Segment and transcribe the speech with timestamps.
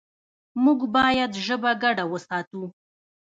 [0.63, 2.63] موږ باید ژبه ګډه وساتو.